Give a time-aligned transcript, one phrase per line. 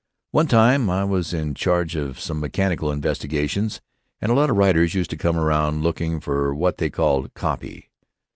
[0.31, 3.81] One time I was in charge of some mechanical investigations,
[4.19, 7.91] and a lot of writers used to come around looking for what they called 'copy.'